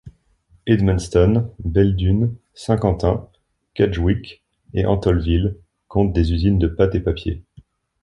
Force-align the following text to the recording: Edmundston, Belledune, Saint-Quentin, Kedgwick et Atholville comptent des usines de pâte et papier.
Edmundston, 0.65 1.53
Belledune, 1.63 2.35
Saint-Quentin, 2.55 3.29
Kedgwick 3.75 4.43
et 4.73 4.83
Atholville 4.83 5.57
comptent 5.87 6.13
des 6.13 6.33
usines 6.33 6.57
de 6.57 6.65
pâte 6.67 6.95
et 6.95 6.99
papier. 7.01 7.43